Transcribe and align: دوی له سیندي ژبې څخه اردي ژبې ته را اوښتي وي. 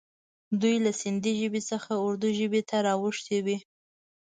دوی 0.61 0.75
له 0.85 0.91
سیندي 0.99 1.33
ژبې 1.39 1.61
څخه 1.71 1.91
اردي 2.03 2.31
ژبې 2.39 2.61
ته 2.69 2.77
را 2.85 2.93
اوښتي 3.01 3.37
وي. 3.45 3.57